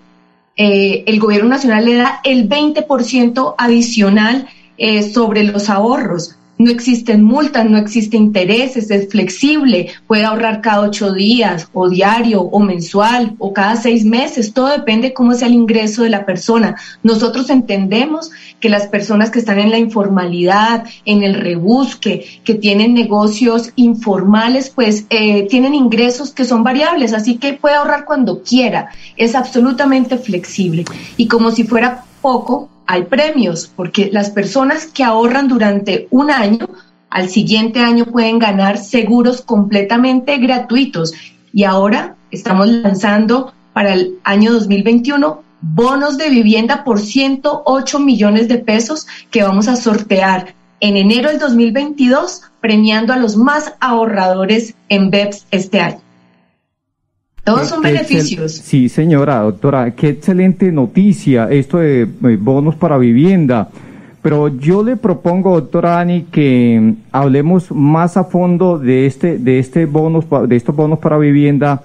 el 0.55 1.19
gobierno 1.19 1.49
nacional 1.49 1.83
le 1.83 1.95
da 1.95 2.19
el 2.23 2.47
20% 2.47 3.55
adicional 3.57 4.47
sobre 5.11 5.43
los 5.43 5.71
ahorros 5.71 6.35
no 6.63 6.71
existen 6.71 7.23
multas, 7.23 7.69
no 7.69 7.77
existen 7.77 8.23
intereses, 8.23 8.91
es 8.91 9.09
flexible, 9.09 9.89
puede 10.07 10.25
ahorrar 10.25 10.61
cada 10.61 10.81
ocho 10.81 11.11
días 11.11 11.67
o 11.73 11.89
diario 11.89 12.41
o 12.41 12.59
mensual 12.59 13.35
o 13.39 13.51
cada 13.51 13.75
seis 13.75 14.05
meses, 14.05 14.53
todo 14.53 14.67
depende 14.67 15.13
cómo 15.13 15.33
sea 15.33 15.47
el 15.47 15.55
ingreso 15.55 16.03
de 16.03 16.09
la 16.09 16.25
persona. 16.25 16.75
Nosotros 17.03 17.49
entendemos 17.49 18.31
que 18.59 18.69
las 18.69 18.87
personas 18.87 19.31
que 19.31 19.39
están 19.39 19.59
en 19.59 19.71
la 19.71 19.79
informalidad, 19.79 20.85
en 21.05 21.23
el 21.23 21.33
rebusque, 21.33 22.41
que 22.43 22.53
tienen 22.53 22.93
negocios 22.93 23.71
informales, 23.75 24.69
pues 24.69 25.05
eh, 25.09 25.47
tienen 25.49 25.73
ingresos 25.73 26.31
que 26.31 26.45
son 26.45 26.63
variables, 26.63 27.13
así 27.13 27.37
que 27.37 27.53
puede 27.53 27.75
ahorrar 27.75 28.05
cuando 28.05 28.43
quiera, 28.43 28.89
es 29.17 29.35
absolutamente 29.35 30.17
flexible. 30.17 30.85
Y 31.17 31.27
como 31.27 31.51
si 31.51 31.63
fuera 31.63 32.05
poco, 32.21 32.69
hay 32.85 33.03
premios, 33.03 33.71
porque 33.75 34.09
las 34.11 34.29
personas 34.29 34.85
que 34.85 35.03
ahorran 35.03 35.47
durante 35.47 36.07
un 36.11 36.31
año, 36.31 36.67
al 37.09 37.29
siguiente 37.29 37.79
año 37.79 38.05
pueden 38.05 38.39
ganar 38.39 38.77
seguros 38.77 39.41
completamente 39.41 40.37
gratuitos. 40.37 41.13
Y 41.53 41.63
ahora 41.63 42.15
estamos 42.31 42.67
lanzando 42.67 43.53
para 43.73 43.93
el 43.93 44.19
año 44.23 44.53
2021 44.53 45.41
bonos 45.61 46.17
de 46.17 46.29
vivienda 46.29 46.83
por 46.83 46.99
108 46.99 47.99
millones 47.99 48.47
de 48.47 48.57
pesos 48.57 49.07
que 49.29 49.43
vamos 49.43 49.67
a 49.67 49.75
sortear 49.75 50.55
en 50.79 50.97
enero 50.97 51.29
del 51.29 51.39
2022, 51.39 52.41
premiando 52.59 53.13
a 53.13 53.17
los 53.17 53.37
más 53.37 53.75
ahorradores 53.79 54.73
en 54.89 55.11
BEPS 55.11 55.45
este 55.51 55.79
año. 55.79 56.01
Todos 57.43 57.67
son 57.67 57.81
beneficios. 57.81 58.51
Sí, 58.51 58.87
señora, 58.87 59.39
doctora, 59.39 59.91
qué 59.91 60.09
excelente 60.09 60.71
noticia 60.71 61.49
esto 61.49 61.79
de 61.79 62.01
eh, 62.03 62.37
bonos 62.39 62.75
para 62.75 62.97
vivienda. 62.97 63.69
Pero 64.21 64.49
yo 64.49 64.83
le 64.83 64.97
propongo, 64.97 65.59
doctora 65.59 65.99
Ani, 65.99 66.23
que 66.31 66.79
mm, 66.79 66.93
hablemos 67.11 67.71
más 67.71 68.17
a 68.17 68.25
fondo 68.25 68.77
de 68.77 69.07
este, 69.07 69.39
de 69.39 69.57
este 69.57 69.85
bonos, 69.85 70.25
de 70.47 70.55
estos 70.55 70.75
bonos 70.75 70.99
para 70.99 71.17
vivienda, 71.17 71.81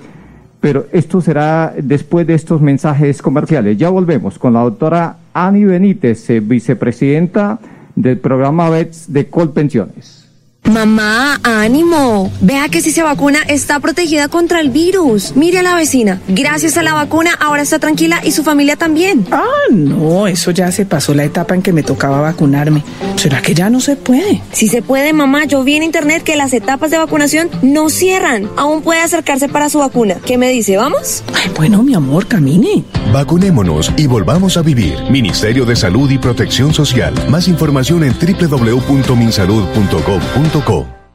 pero 0.60 0.86
esto 0.92 1.20
será 1.22 1.72
después 1.80 2.26
de 2.26 2.34
estos 2.34 2.60
mensajes 2.60 3.22
comerciales. 3.22 3.78
Ya 3.78 3.88
volvemos 3.88 4.38
con 4.38 4.52
la 4.52 4.60
doctora 4.60 5.16
Ani 5.32 5.64
Benítez, 5.64 6.28
eh, 6.28 6.40
vicepresidenta 6.40 7.58
del 7.94 8.18
programa 8.18 8.68
BETS 8.68 9.10
de 9.10 9.28
Colpensiones. 9.28 10.25
Mamá, 10.70 11.38
ánimo. 11.44 12.32
Vea 12.40 12.68
que 12.68 12.80
si 12.80 12.90
se 12.90 13.02
vacuna 13.02 13.40
está 13.48 13.78
protegida 13.80 14.28
contra 14.28 14.60
el 14.60 14.70
virus. 14.70 15.34
Mire 15.36 15.60
a 15.60 15.62
la 15.62 15.74
vecina. 15.74 16.20
Gracias 16.28 16.76
a 16.76 16.82
la 16.82 16.92
vacuna 16.92 17.30
ahora 17.38 17.62
está 17.62 17.78
tranquila 17.78 18.20
y 18.24 18.32
su 18.32 18.42
familia 18.42 18.76
también. 18.76 19.26
Ah, 19.30 19.44
no, 19.70 20.26
eso 20.26 20.50
ya 20.50 20.70
se 20.72 20.84
pasó 20.84 21.14
la 21.14 21.24
etapa 21.24 21.54
en 21.54 21.62
que 21.62 21.72
me 21.72 21.82
tocaba 21.82 22.20
vacunarme. 22.20 22.82
¿Será 23.16 23.42
que 23.42 23.54
ya 23.54 23.70
no 23.70 23.80
se 23.80 23.96
puede? 23.96 24.42
Sí 24.52 24.68
se 24.68 24.82
puede, 24.82 25.12
mamá. 25.12 25.46
Yo 25.46 25.64
vi 25.64 25.76
en 25.76 25.82
internet 25.82 26.22
que 26.22 26.36
las 26.36 26.52
etapas 26.52 26.90
de 26.90 26.98
vacunación 26.98 27.48
no 27.62 27.88
cierran. 27.88 28.48
Aún 28.56 28.82
puede 28.82 29.00
acercarse 29.00 29.48
para 29.48 29.68
su 29.68 29.78
vacuna. 29.78 30.16
¿Qué 30.24 30.38
me 30.38 30.48
dice? 30.50 30.76
¿Vamos? 30.76 31.24
Ay, 31.34 31.50
bueno, 31.56 31.82
mi 31.82 31.94
amor, 31.94 32.26
camine. 32.26 32.84
Vacunémonos 33.12 33.92
y 33.96 34.06
volvamos 34.06 34.56
a 34.56 34.62
vivir. 34.62 34.96
Ministerio 35.10 35.64
de 35.64 35.74
Salud 35.76 36.10
y 36.10 36.18
Protección 36.18 36.74
Social. 36.74 37.14
Más 37.28 37.48
información 37.48 38.04
en 38.04 38.12
www.minsalud.gov.co 38.12 41.05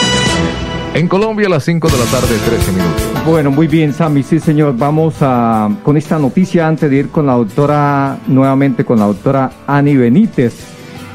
En 0.94 1.09
Colombia 1.09 1.47
a 1.47 1.50
las 1.50 1.64
5 1.64 1.88
de 1.88 1.99
la 1.99 2.04
tarde, 2.06 2.38
13 2.47 2.73
minutos. 2.73 3.02
Bueno, 3.26 3.50
muy 3.50 3.66
bien, 3.66 3.92
Sammy. 3.92 4.23
Sí, 4.23 4.40
señor. 4.40 4.75
Vamos 4.78 5.16
a 5.21 5.68
con 5.82 5.99
esta 5.99 6.18
noticia 6.18 6.66
antes 6.66 6.88
de 6.88 6.97
ir 6.97 7.09
con 7.11 7.26
la 7.26 7.35
doctora, 7.35 8.18
nuevamente 8.28 8.87
con 8.87 8.99
la 8.99 9.04
doctora 9.04 9.52
Ani 9.66 9.94
Benítez. 9.94 10.54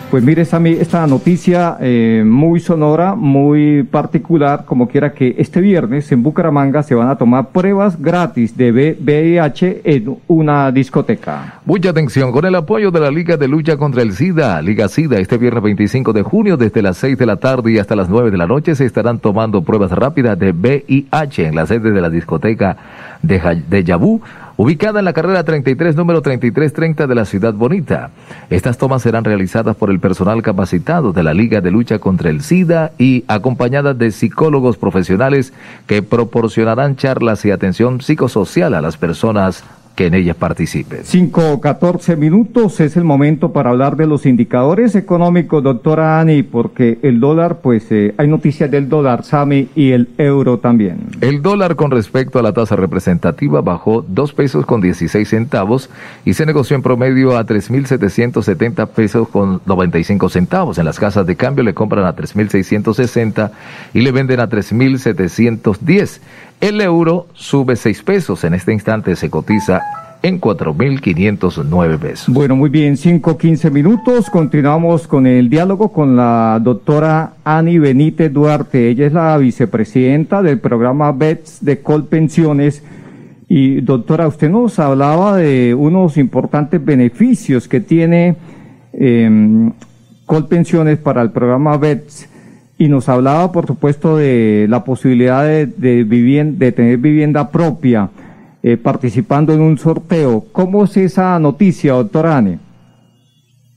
Pues 0.10 0.24
mire, 0.24 0.46
Sammy, 0.46 0.72
esta 0.72 1.06
noticia 1.06 1.76
eh, 1.82 2.24
muy 2.26 2.62
sonora, 2.62 3.14
muy 3.14 3.84
particular, 3.84 4.64
como 4.64 4.88
quiera 4.88 5.12
que 5.12 5.36
este 5.38 5.60
viernes 5.60 6.10
en 6.14 6.24
Bucaramanga 6.24 6.82
se 6.82 6.96
van 6.96 7.10
a 7.10 7.18
tomar 7.18 7.50
pruebas 7.50 8.02
gratis 8.02 8.56
de 8.56 8.72
VIH 8.72 9.82
en 9.84 10.16
una 10.28 10.72
discoteca. 10.72 11.60
Mucha 11.66 11.90
atención, 11.90 12.32
con 12.32 12.46
el 12.46 12.56
apoyo 12.56 12.90
de 12.90 13.02
la 13.02 13.12
Liga 13.12 13.36
de 13.36 13.50
Lucha 13.50 13.76
contra 13.76 14.02
el 14.02 14.14
SIDA, 14.14 14.62
Liga 14.62 14.88
SIDA, 14.88 15.20
este 15.20 15.38
viernes 15.38 15.62
25 15.62 16.14
de 16.14 16.22
junio, 16.22 16.56
desde 16.56 16.82
las 16.82 16.96
6 17.00 17.18
de 17.18 17.26
la 17.26 17.36
tarde 17.36 17.74
y 17.74 17.78
hasta 17.78 17.98
las 17.98 18.08
9 18.08 18.32
de 18.32 18.38
la 18.38 18.48
noche, 18.48 18.76
se 18.76 18.86
estarán 18.86 19.20
tomando 19.20 19.62
pruebas 19.62 19.92
rápidas 19.92 20.40
de 20.40 20.54
VIH 20.54 21.48
en 21.48 21.56
la 21.56 21.66
sede 21.66 21.92
de 21.92 22.00
la 22.00 22.10
discoteca 22.10 22.78
de, 23.22 23.62
de 23.68 23.84
Yabú 23.84 24.22
ubicada 24.58 25.00
en 25.00 25.06
la 25.06 25.14
carrera 25.14 25.44
33, 25.44 25.96
número 25.96 26.22
3330 26.22 27.08
de 27.08 27.16
la 27.16 27.26
Ciudad 27.26 27.54
Bonita. 27.54 28.10
Estas 28.50 28.78
tomas 28.78 29.04
serán 29.04 29.24
realizadas 29.24 29.76
por 29.76 29.92
el 29.92 30.00
personal 30.00 30.42
capacitado 30.42 31.14
de 31.14 31.24
la 31.24 31.34
Liga 31.34 31.62
de 31.62 31.72
Lucha 31.72 32.00
contra 32.00 32.30
el 32.30 32.42
SIDA 32.42 32.92
y 32.98 33.24
acompañadas 33.28 33.98
de 33.98 34.12
psicólogos 34.12 34.78
profesionales 34.78 35.54
que 35.86 36.02
proporcionarán 36.02 36.96
charlas 36.96 37.46
y 37.46 37.52
atención 37.52 38.02
psicosocial 38.02 38.74
a 38.74 38.82
las 38.82 38.98
personas 38.98 39.64
que 39.98 40.06
en 40.06 40.14
ellas 40.14 40.36
participen. 40.36 41.00
5 41.04 41.60
14 41.60 42.16
minutos 42.18 42.80
es 42.80 42.96
el 42.98 43.04
momento 43.04 43.52
para 43.52 43.72
hablar 43.72 43.96
de 43.96 44.06
los 44.06 44.28
indicadores 44.28 44.94
económicos, 44.94 45.64
doctora 45.64 46.20
Ani, 46.20 46.44
porque 46.44 47.00
el 47.02 47.20
dólar, 47.20 47.62
pues 47.64 47.92
eh, 47.92 48.14
hay 48.16 48.28
noticias 48.28 48.70
del 48.70 48.90
dólar, 48.90 49.24
Sami, 49.24 49.70
y 49.74 49.94
el 49.94 50.10
euro 50.20 50.60
también. 50.60 51.00
El 51.20 51.42
dólar 51.42 51.76
con 51.76 51.90
respecto 51.90 52.38
a 52.38 52.44
la 52.44 52.54
tasa 52.54 52.76
representativa 52.76 53.62
bajó 53.62 54.06
2 54.08 54.34
pesos 54.34 54.68
con 54.68 54.82
16 54.82 55.28
centavos 55.28 55.90
y 56.26 56.36
se 56.36 56.46
negoció 56.46 56.76
en 56.76 56.84
promedio 56.84 57.36
a 57.36 57.44
3.770 57.44 58.88
pesos 58.90 59.28
con 59.30 59.62
95 59.66 60.30
centavos. 60.30 60.78
En 60.78 60.86
las 60.86 61.00
casas 61.00 61.26
de 61.26 61.36
cambio 61.36 61.64
le 61.64 61.74
compran 61.74 62.06
a 62.06 62.16
3.660 62.16 63.50
y 63.96 64.02
le 64.02 64.12
venden 64.12 64.42
a 64.42 64.48
3.710. 64.48 66.20
El 66.60 66.82
euro 66.82 67.28
sube 67.34 67.76
6 67.76 68.04
pesos. 68.04 68.44
En 68.44 68.54
este 68.56 68.74
instante 68.74 69.16
se 69.16 69.30
cotiza 69.30 69.82
en 70.24 70.42
4.509 70.42 72.00
pesos. 72.00 72.34
Bueno, 72.34 72.56
muy 72.56 72.70
bien, 72.70 72.98
5, 72.98 73.38
15 73.38 73.70
minutos. 73.70 74.30
Continuamos 74.30 75.08
con 75.08 75.28
el 75.28 75.50
diálogo 75.50 75.92
con 75.92 76.16
la 76.16 76.60
doctora 76.62 77.34
Ani 77.44 77.78
Benítez 77.78 78.34
Duarte. 78.34 78.90
Ella 78.90 79.06
es 79.06 79.14
la 79.14 79.38
vicepresidenta 79.38 80.42
del 80.42 80.60
programa 80.60 81.12
BETS 81.12 81.64
de 81.64 81.82
Colpensiones. 81.82 82.84
Y 83.48 83.82
doctora, 83.82 84.28
usted 84.28 84.50
nos 84.50 84.80
hablaba 84.80 85.38
de 85.38 85.76
unos 85.76 86.18
importantes 86.18 86.84
beneficios 86.84 87.68
que 87.68 87.82
tiene 87.82 88.36
eh, 88.94 89.72
Colpensiones 90.26 90.98
para 90.98 91.22
el 91.22 91.32
programa 91.32 91.78
BETS 91.78 92.28
y 92.78 92.88
nos 92.88 93.10
hablaba, 93.10 93.52
por 93.52 93.66
supuesto, 93.66 94.18
de 94.18 94.68
la 94.70 94.84
posibilidad 94.84 95.44
de, 95.44 95.66
de, 95.66 96.72
tener 96.72 96.98
vivienda 96.98 97.50
propia 97.50 98.10
eh, 98.62 98.78
participando 98.78 99.54
en 99.54 99.62
un 99.62 99.78
sorteo. 99.78 100.46
¿Cómo 100.52 100.84
es 100.84 100.96
esa 100.98 101.40
noticia, 101.40 101.94
doctora 101.94 102.38
Anne? 102.38 102.60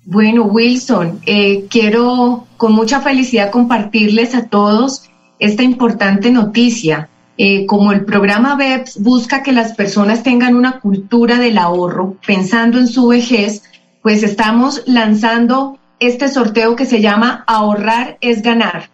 Bueno, 0.04 0.44
Wilson, 0.44 1.20
eh, 1.24 1.66
quiero 1.70 2.46
con 2.56 2.72
mucha 2.72 3.00
felicidad 3.00 3.50
compartirles 3.50 4.34
a 4.34 4.46
todos 4.46 5.08
esta 5.38 5.62
importante 5.62 6.30
noticia. 6.30 7.08
Eh, 7.38 7.64
como 7.64 7.92
el 7.92 8.04
programa 8.04 8.54
BEPS 8.54 9.02
busca 9.02 9.42
que 9.42 9.52
las 9.52 9.72
personas 9.72 10.22
tengan 10.22 10.54
una 10.54 10.80
cultura 10.80 11.38
del 11.38 11.56
ahorro, 11.56 12.16
pensando 12.26 12.78
en 12.78 12.86
su 12.86 13.06
vejez, 13.06 13.62
pues 14.02 14.22
estamos 14.22 14.82
lanzando 14.86 15.78
este 16.00 16.28
sorteo 16.28 16.74
que 16.74 16.86
se 16.86 17.00
llama 17.00 17.44
Ahorrar 17.46 18.16
es 18.20 18.42
ganar. 18.42 18.90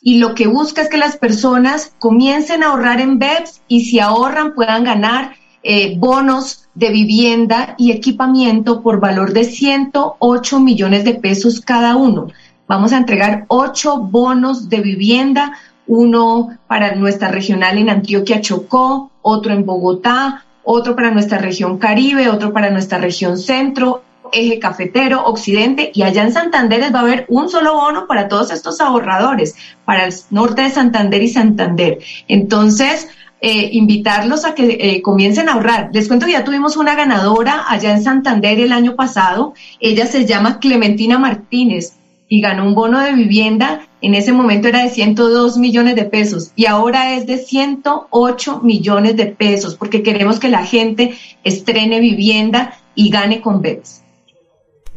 Y 0.00 0.18
lo 0.18 0.34
que 0.34 0.46
busca 0.46 0.82
es 0.82 0.88
que 0.88 0.98
las 0.98 1.16
personas 1.16 1.94
comiencen 1.98 2.62
a 2.62 2.68
ahorrar 2.68 3.00
en 3.00 3.18
BEPS 3.18 3.62
y 3.68 3.84
si 3.86 3.98
ahorran 3.98 4.54
puedan 4.54 4.84
ganar 4.84 5.34
eh, 5.62 5.96
bonos 5.98 6.68
de 6.74 6.90
vivienda 6.90 7.74
y 7.78 7.90
equipamiento 7.90 8.82
por 8.82 9.00
valor 9.00 9.32
de 9.32 9.44
108 9.44 10.60
millones 10.60 11.04
de 11.04 11.14
pesos 11.14 11.60
cada 11.60 11.96
uno. 11.96 12.28
Vamos 12.68 12.92
a 12.92 12.98
entregar 12.98 13.46
ocho 13.48 13.98
bonos 13.98 14.68
de 14.68 14.80
vivienda, 14.80 15.54
uno 15.86 16.56
para 16.68 16.94
nuestra 16.94 17.28
regional 17.28 17.78
en 17.78 17.90
Antioquia 17.90 18.40
Chocó, 18.40 19.10
otro 19.22 19.52
en 19.52 19.66
Bogotá, 19.66 20.44
otro 20.62 20.94
para 20.94 21.10
nuestra 21.10 21.38
región 21.38 21.78
Caribe, 21.78 22.28
otro 22.28 22.52
para 22.52 22.70
nuestra 22.70 22.98
región 22.98 23.38
Centro, 23.38 24.03
eje 24.34 24.58
cafetero, 24.58 25.24
occidente, 25.24 25.90
y 25.94 26.02
allá 26.02 26.22
en 26.22 26.32
Santander 26.32 26.94
va 26.94 27.00
a 27.00 27.02
haber 27.02 27.24
un 27.28 27.48
solo 27.48 27.74
bono 27.74 28.06
para 28.06 28.28
todos 28.28 28.50
estos 28.50 28.80
ahorradores, 28.80 29.54
para 29.84 30.06
el 30.06 30.14
norte 30.30 30.62
de 30.62 30.70
Santander 30.70 31.22
y 31.22 31.28
Santander. 31.28 31.98
Entonces, 32.28 33.08
eh, 33.46 33.70
invitarlos 33.72 34.46
a 34.46 34.54
que 34.54 34.78
eh, 34.80 35.02
comiencen 35.02 35.50
a 35.50 35.52
ahorrar. 35.52 35.90
Les 35.92 36.08
cuento 36.08 36.24
que 36.24 36.32
ya 36.32 36.44
tuvimos 36.44 36.78
una 36.78 36.94
ganadora 36.94 37.64
allá 37.68 37.92
en 37.92 38.02
Santander 38.02 38.58
el 38.58 38.72
año 38.72 38.96
pasado. 38.96 39.52
Ella 39.80 40.06
se 40.06 40.24
llama 40.24 40.60
Clementina 40.60 41.18
Martínez 41.18 41.98
y 42.26 42.40
ganó 42.40 42.66
un 42.66 42.74
bono 42.74 43.00
de 43.00 43.12
vivienda. 43.12 43.86
En 44.00 44.14
ese 44.14 44.32
momento 44.32 44.68
era 44.68 44.82
de 44.82 44.88
102 44.88 45.58
millones 45.58 45.94
de 45.94 46.04
pesos 46.04 46.52
y 46.56 46.64
ahora 46.64 47.16
es 47.16 47.26
de 47.26 47.36
108 47.36 48.60
millones 48.62 49.16
de 49.16 49.26
pesos 49.26 49.74
porque 49.74 50.02
queremos 50.02 50.40
que 50.40 50.48
la 50.48 50.64
gente 50.64 51.14
estrene 51.42 52.00
vivienda 52.00 52.78
y 52.94 53.10
gane 53.10 53.42
con 53.42 53.60
BEPS. 53.60 54.03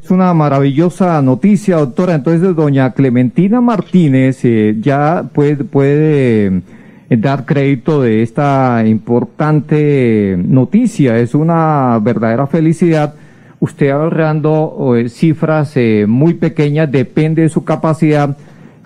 Es 0.08 0.12
una 0.12 0.34
maravillosa 0.34 1.22
noticia, 1.22 1.76
doctora. 1.76 2.16
Entonces, 2.16 2.56
doña 2.56 2.94
Clementina 2.94 3.60
Martínez 3.60 4.40
eh, 4.46 4.78
ya 4.80 5.30
puede, 5.34 6.46
eh, 6.46 6.62
dar 7.10 7.44
crédito 7.46 8.02
de 8.02 8.24
esta 8.24 8.86
importante 8.88 10.40
noticia. 10.42 11.18
Es 11.18 11.36
una 11.36 12.00
verdadera 12.02 12.48
felicidad. 12.48 13.16
Usted 13.60 13.90
ahorrando 13.90 14.96
eh, 14.96 15.10
cifras 15.10 15.76
muy 16.08 16.36
pequeñas, 16.36 16.90
depende 16.90 17.42
de 17.42 17.50
su 17.50 17.66
capacidad 17.66 18.38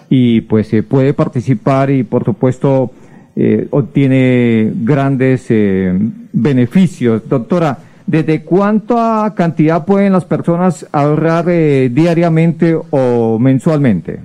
y 0.10 0.42
pues 0.42 0.72
puede 0.90 1.14
participar 1.14 1.92
y 1.92 2.02
por 2.02 2.26
supuesto 2.26 2.90
obtiene 3.70 4.72
grandes 4.74 5.46
beneficios. 6.34 7.30
Doctora, 7.30 7.78
¿Desde 8.12 8.44
cuánta 8.44 9.34
cantidad 9.38 9.86
pueden 9.86 10.12
las 10.12 10.26
personas 10.26 10.86
ahorrar 10.92 11.46
eh, 11.48 11.88
diariamente 11.90 12.78
o 12.90 13.40
mensualmente? 13.40 14.20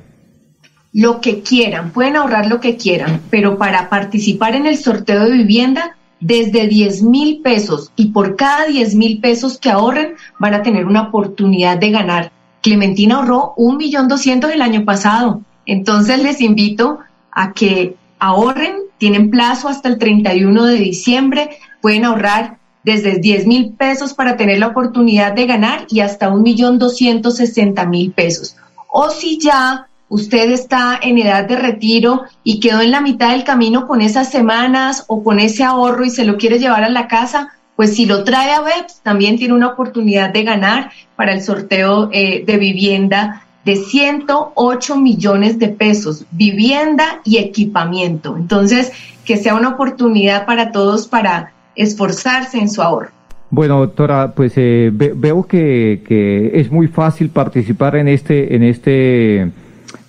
Lo 0.93 1.21
que 1.21 1.43
quieran, 1.43 1.93
pueden 1.93 2.17
ahorrar 2.17 2.49
lo 2.49 2.59
que 2.59 2.77
quieran, 2.77 3.21
pero 3.31 3.59
para 3.59 3.89
participar 3.89 4.57
en 4.57 4.67
el 4.67 4.77
sorteo 4.77 5.27
de 5.27 5.31
vivienda, 5.31 5.97
desde 6.19 6.67
10 6.67 7.05
mil 7.05 7.43
pesos 7.43 7.93
y 7.95 8.07
por 8.07 8.35
cada 8.35 8.67
10 8.67 8.97
mil 8.97 9.21
pesos 9.21 9.57
que 9.57 9.71
ahorren 9.71 10.15
van 10.41 10.55
a 10.55 10.63
tener 10.65 10.85
una 10.85 11.03
oportunidad 11.03 11.79
de 11.79 11.93
ganar. 11.93 12.33
Clementina 12.63 13.19
ahorró 13.19 13.55
un 13.57 13.77
millón 13.77 14.09
doscientos 14.09 14.51
el 14.51 14.63
año 14.63 14.85
pasado, 14.85 15.43
entonces 15.65 16.21
les 16.25 16.41
invito 16.41 16.99
a 17.31 17.53
que 17.53 17.95
ahorren, 18.19 18.79
tienen 18.99 19.31
plazo 19.31 19.69
hasta 19.69 19.89
el 19.89 19.99
31 19.99 20.65
de 20.65 20.75
diciembre, 20.75 21.51
pueden 21.81 22.05
ahorrar 22.05 22.59
desde 22.87 23.19
10 23.19 23.49
mil 23.49 23.73
pesos 23.73 24.15
para 24.15 24.37
tener 24.37 24.61
la 24.61 24.69
oportunidad 24.69 25.33
de 25.33 25.47
ganar 25.47 25.87
y 25.91 26.01
hasta 26.01 26.29
un 26.29 26.43
millón 26.43 26.79
doscientos 26.79 27.39
sesenta 27.39 27.85
mil 27.85 28.13
pesos. 28.13 28.57
O 28.89 29.11
si 29.11 29.41
ya 29.41 29.89
usted 30.09 30.53
está 30.53 30.97
en 31.03 31.19
edad 31.19 31.49
de 31.49 31.57
retiro 31.57 32.23
y 32.45 32.61
quedó 32.61 32.83
en 32.83 32.93
la 32.93 33.01
mitad 33.01 33.33
del 33.33 33.43
camino 33.43 33.89
con 33.89 34.03
esas 34.03 34.31
semanas 34.31 35.05
o 35.09 35.25
con 35.25 35.41
ese 35.41 35.65
ahorro 35.65 36.05
y 36.05 36.11
se 36.11 36.25
lo 36.25 36.37
quiere 36.37 36.61
llevar 36.61 36.85
a 36.85 36.89
la 36.89 37.09
casa, 37.09 37.49
pues 37.75 37.97
si 37.97 38.07
lo 38.07 38.23
trae 38.23 38.53
a 38.53 38.61
BEPS, 38.61 39.01
también 39.03 39.37
tiene 39.37 39.55
una 39.55 39.67
oportunidad 39.67 40.31
de 40.33 40.45
ganar 40.45 40.93
para 41.17 41.33
el 41.33 41.43
sorteo 41.43 42.09
eh, 42.13 42.45
de 42.47 42.57
vivienda 42.57 43.43
de 43.65 43.75
108 43.75 44.97
millones 44.97 45.59
de 45.59 45.71
pesos, 45.71 46.25
vivienda 46.31 47.21
y 47.25 47.39
equipamiento. 47.39 48.37
Entonces, 48.37 48.93
que 49.25 49.37
sea 49.37 49.57
una 49.57 49.71
oportunidad 49.71 50.47
para 50.47 50.71
todos 50.71 51.09
para 51.09 51.53
esforzarse 51.77 52.59
en 52.59 52.69
su 52.69 52.83
ahorro. 52.83 53.11
Bueno, 53.51 53.79
doctora, 53.79 54.33
pues 54.35 54.55
eh, 54.57 54.91
veo 54.93 55.47
que, 55.47 56.03
que, 56.07 56.61
es 56.61 56.71
muy 56.71 56.89
fácil 56.89 57.29
participar 57.31 57.95
en 57.97 58.09
este, 58.09 58.57
en 58.57 58.65
este, 58.65 59.41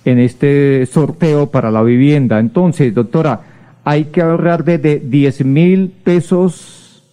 en 0.04 0.18
este 0.18 0.86
sorteo 0.86 1.48
para 1.50 1.70
la 1.70 1.82
vivienda. 1.82 2.40
Entonces, 2.40 2.92
doctora, 2.92 3.40
hay 3.84 4.06
que 4.06 4.22
ahorrar 4.22 4.64
desde 4.64 4.98
10 4.98 5.44
mil 5.44 5.88
pesos 5.88 7.04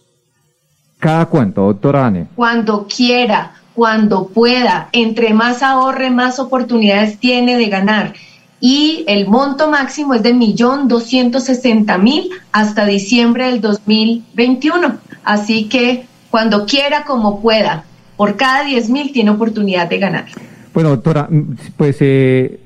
cada 1.00 1.28
cuánto, 1.28 1.62
doctora 1.62 2.08
Anne. 2.08 2.28
Cuando 2.36 2.88
quiera, 2.88 3.54
cuando 3.76 4.28
pueda. 4.28 4.90
Entre 4.92 5.34
más 5.34 5.62
ahorre, 5.62 6.10
más 6.10 6.40
oportunidades 6.40 7.20
tiene 7.20 7.58
de 7.58 7.68
ganar 7.68 8.14
y 8.60 9.04
el 9.08 9.28
monto 9.28 9.70
máximo 9.70 10.14
es 10.14 10.24
de 10.24 10.34
millón 10.34 10.88
doscientos 10.88 11.44
sesenta 11.44 11.98
mil 11.98 12.30
hasta 12.52 12.86
diciembre 12.86 13.46
del 13.46 13.62
2021. 13.62 14.96
Así 15.24 15.66
que 15.66 16.06
cuando 16.30 16.66
quiera, 16.66 17.04
como 17.04 17.42
pueda, 17.42 17.84
por 18.18 18.36
cada 18.36 18.64
diez 18.64 18.90
mil 18.90 19.12
tiene 19.12 19.32
oportunidad 19.32 19.90
de 19.90 20.00
ganar. 20.00 20.26
Bueno, 20.74 20.90
doctora, 20.90 21.30
pues 21.78 21.98
eh, 22.00 22.60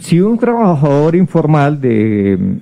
si 0.00 0.20
un 0.20 0.38
trabajador 0.38 1.14
informal 1.14 1.80
de 1.80 2.58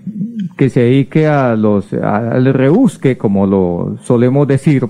que 0.56 0.70
se 0.70 0.80
dedique 0.80 1.26
a 1.26 1.56
los 1.56 1.92
al 1.92 2.52
rebusque, 2.52 3.16
como 3.16 3.46
lo 3.46 3.98
solemos 4.02 4.46
decir, 4.46 4.86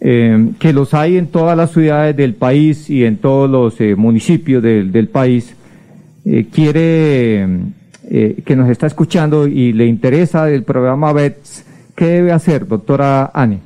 eh, 0.00 0.50
que 0.58 0.72
los 0.72 0.94
hay 0.94 1.16
en 1.16 1.26
todas 1.26 1.56
las 1.56 1.72
ciudades 1.72 2.16
del 2.16 2.34
país 2.34 2.88
y 2.88 3.04
en 3.04 3.16
todos 3.16 3.50
los 3.50 3.80
eh, 3.80 3.96
municipios 3.96 4.62
del, 4.62 4.92
del 4.92 5.08
país, 5.08 5.56
eh, 6.24 6.46
quiere 6.52 7.48
que 8.44 8.54
nos 8.54 8.68
está 8.68 8.86
escuchando 8.86 9.46
y 9.46 9.72
le 9.72 9.86
interesa 9.86 10.50
el 10.50 10.62
programa 10.62 11.14
BETS, 11.14 11.64
¿qué 11.96 12.04
debe 12.04 12.32
hacer, 12.32 12.68
doctora 12.68 13.30
Ani? 13.32 13.58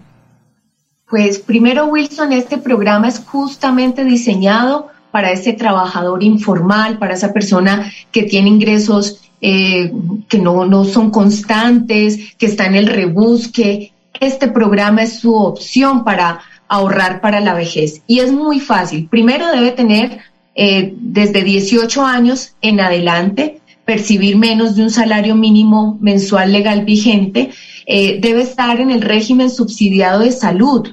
Pues 1.10 1.38
primero, 1.38 1.86
Wilson, 1.86 2.32
este 2.32 2.58
programa 2.58 3.08
es 3.08 3.18
justamente 3.18 4.04
diseñado 4.04 4.88
para 5.10 5.32
ese 5.32 5.54
trabajador 5.54 6.22
informal, 6.22 6.98
para 6.98 7.14
esa 7.14 7.32
persona 7.32 7.90
que 8.12 8.24
tiene 8.24 8.48
ingresos 8.48 9.20
eh, 9.40 9.92
que 10.28 10.38
no, 10.38 10.66
no 10.66 10.84
son 10.84 11.10
constantes, 11.10 12.34
que 12.36 12.46
está 12.46 12.66
en 12.66 12.74
el 12.74 12.86
rebusque. 12.88 13.92
Este 14.20 14.48
programa 14.48 15.04
es 15.04 15.20
su 15.20 15.34
opción 15.34 16.04
para 16.04 16.40
ahorrar 16.68 17.20
para 17.20 17.40
la 17.40 17.54
vejez. 17.54 18.02
Y 18.06 18.18
es 18.18 18.32
muy 18.32 18.60
fácil. 18.60 19.08
Primero 19.08 19.46
debe 19.50 19.70
tener 19.72 20.18
eh, 20.60 20.92
desde 20.96 21.44
18 21.44 22.04
años 22.04 22.56
en 22.62 22.80
adelante, 22.80 23.60
percibir 23.84 24.36
menos 24.36 24.74
de 24.74 24.82
un 24.82 24.90
salario 24.90 25.36
mínimo 25.36 25.96
mensual 26.00 26.50
legal 26.50 26.84
vigente, 26.84 27.50
eh, 27.86 28.18
debe 28.20 28.42
estar 28.42 28.80
en 28.80 28.90
el 28.90 29.00
régimen 29.00 29.50
subsidiado 29.50 30.18
de 30.18 30.32
salud 30.32 30.88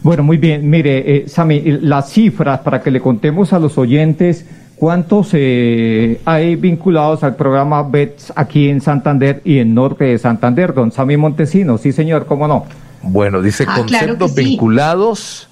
Bueno, 0.00 0.24
muy 0.24 0.38
bien. 0.38 0.68
Mire, 0.68 1.16
eh, 1.16 1.28
Sami, 1.28 1.60
las 1.60 2.10
cifras 2.10 2.58
para 2.60 2.82
que 2.82 2.90
le 2.90 3.00
contemos 3.00 3.52
a 3.52 3.60
los 3.60 3.78
oyentes 3.78 4.44
cuántos 4.76 5.28
eh, 5.32 6.20
hay 6.24 6.56
vinculados 6.56 7.22
al 7.22 7.36
programa 7.36 7.84
BETS 7.84 8.32
aquí 8.34 8.68
en 8.68 8.80
Santander 8.80 9.40
y 9.44 9.58
en 9.58 9.74
Norte 9.74 10.02
de 10.04 10.18
Santander. 10.18 10.74
Don 10.74 10.90
Sami 10.90 11.16
Montesino, 11.16 11.78
sí 11.78 11.92
señor, 11.92 12.26
cómo 12.26 12.48
no. 12.48 12.66
Bueno, 13.02 13.40
dice 13.42 13.64
ah, 13.68 13.74
conceptos 13.76 14.34
vinculados. 14.34 15.46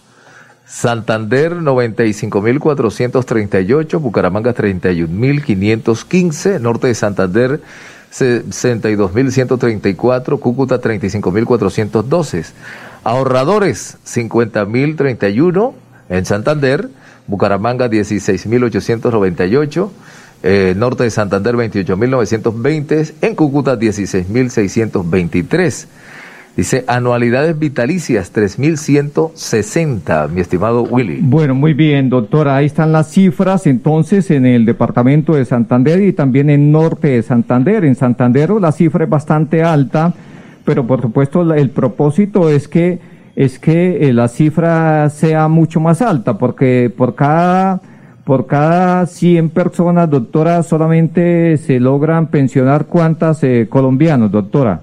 Santander 0.66 1.54
95.438, 1.56 4.00
Bucaramanga 4.00 4.54
31.515, 4.54 6.60
Norte 6.60 6.86
de 6.86 6.94
Santander 6.94 7.60
62.134, 8.12 10.40
Cúcuta 10.40 10.81
35.412. 10.81 12.46
Ahorradores 13.05 13.99
50.031 14.05 15.75
en 16.09 16.27
Santander, 16.27 16.88
Bucaramanga 17.27 17.88
16.898, 17.88 19.90
eh, 20.42 20.75
Norte 20.77 21.05
de 21.05 21.11
Santander 21.11 21.55
28.920, 21.55 23.12
en 23.20 23.35
Cúcuta 23.35 23.79
16.623. 23.79 25.87
Dice 26.56 26.84
anualidades 26.88 27.58
vitalicias 27.58 28.32
3160, 28.32 30.28
mi 30.28 30.40
estimado 30.40 30.82
Willy. 30.82 31.20
Bueno, 31.22 31.54
muy 31.54 31.74
bien, 31.74 32.10
doctora. 32.10 32.56
Ahí 32.56 32.66
están 32.66 32.92
las 32.92 33.10
cifras 33.10 33.66
entonces 33.66 34.30
en 34.30 34.44
el 34.44 34.66
departamento 34.66 35.34
de 35.34 35.44
Santander 35.44 36.02
y 36.02 36.12
también 36.12 36.50
en 36.50 36.72
norte 36.72 37.08
de 37.08 37.22
Santander. 37.22 37.84
En 37.84 37.94
Santander 37.94 38.50
la 38.50 38.72
cifra 38.72 39.04
es 39.04 39.10
bastante 39.10 39.62
alta, 39.62 40.12
pero 40.64 40.86
por 40.86 41.00
supuesto 41.00 41.54
el 41.54 41.70
propósito 41.70 42.50
es 42.50 42.66
que 42.66 42.98
es 43.36 43.58
que 43.58 44.08
eh, 44.08 44.12
la 44.12 44.26
cifra 44.28 45.08
sea 45.08 45.46
mucho 45.48 45.80
más 45.80 46.02
alta, 46.02 46.36
porque 46.36 46.92
por 46.94 47.14
cada 47.14 47.80
por 48.24 48.46
cada 48.46 49.06
100 49.06 49.50
personas, 49.50 50.10
doctora, 50.10 50.62
solamente 50.62 51.56
se 51.56 51.80
logran 51.80 52.26
pensionar 52.26 52.86
cuántas 52.86 53.42
eh, 53.42 53.66
colombianos, 53.68 54.30
doctora. 54.30 54.82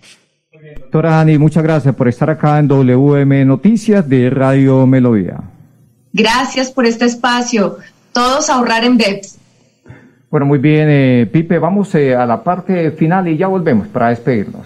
Doctora 0.60 1.22
Ani, 1.22 1.38
muchas 1.38 1.64
gracias 1.64 1.96
por 1.96 2.08
estar 2.08 2.30
acá 2.30 2.60
en 2.60 2.68
WM 2.68 3.46
Noticias 3.46 4.08
de 4.10 4.30
Radio 4.30 4.86
Melodía. 4.86 5.38
Gracias 6.12 6.72
por 6.72 6.86
este 6.86 7.06
espacio. 7.06 7.78
Todos 8.12 8.50
ahorrar 8.50 8.84
en 8.84 8.98
BEPS. 8.98 9.38
Bueno, 10.30 10.46
muy 10.46 10.60
bien, 10.60 10.88
eh, 10.90 11.30
Pipe, 11.32 11.60
vamos 11.60 11.96
eh, 11.96 12.16
a 12.16 12.26
la 12.26 12.44
parte 12.44 12.92
final 12.92 13.28
y 13.28 13.38
ya 13.38 13.48
volvemos 13.48 13.88
para 13.88 14.10
despedirnos. 14.10 14.66